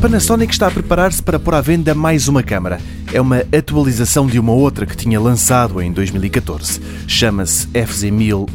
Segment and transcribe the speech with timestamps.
[0.00, 2.80] Panasonic está a preparar-se para pôr à venda mais uma câmara.
[3.12, 6.80] É uma atualização de uma outra que tinha lançado em 2014.
[7.08, 8.48] Chama-se FZ1000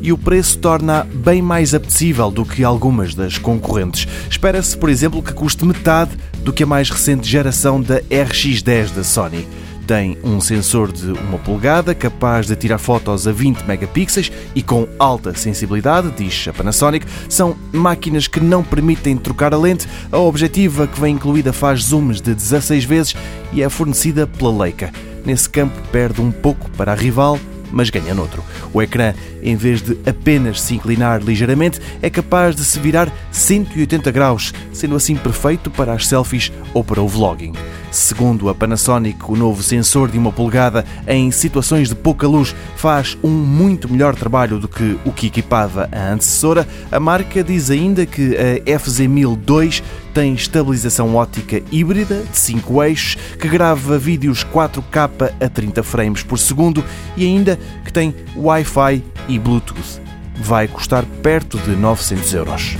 [0.00, 4.08] e o preço torna bem mais apetecível do que algumas das concorrentes.
[4.30, 9.04] Espera-se, por exemplo, que custe metade do que a mais recente geração da RX10 da
[9.04, 9.46] Sony.
[9.86, 14.88] Tem um sensor de uma polegada capaz de tirar fotos a 20 megapixels e com
[14.98, 17.06] alta sensibilidade, diz a Panasonic.
[17.28, 19.86] São máquinas que não permitem trocar a lente.
[20.10, 23.14] A objetiva que vem incluída faz zooms de 16 vezes
[23.52, 24.90] e é fornecida pela Leica.
[25.22, 27.38] Nesse campo perde um pouco para a rival,
[27.70, 28.42] mas ganha noutro.
[28.72, 34.10] O ecrã, em vez de apenas se inclinar ligeiramente, é capaz de se virar 180
[34.10, 37.52] graus, sendo assim perfeito para as selfies ou para o vlogging.
[37.94, 43.16] Segundo a Panasonic, o novo sensor de uma polegada em situações de pouca luz faz
[43.22, 46.66] um muito melhor trabalho do que o que equipava a antecessora.
[46.90, 49.80] A marca diz ainda que a FZ1002
[50.12, 56.40] tem estabilização óptica híbrida de 5 eixos, que grava vídeos 4K a 30 frames por
[56.40, 56.84] segundo
[57.16, 60.02] e ainda que tem Wi-Fi e Bluetooth.
[60.40, 62.76] Vai custar perto de 900 euros.